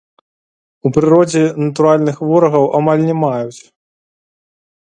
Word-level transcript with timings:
У 0.89 0.91
прыродзе 0.95 1.43
натуральных 1.65 2.17
ворагаў 2.31 2.65
амаль 2.81 3.07
не 3.11 3.15
маюць. 3.25 3.61